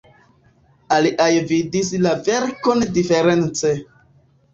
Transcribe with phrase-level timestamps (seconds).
[0.95, 3.75] Aliaj vidis la verkon diference.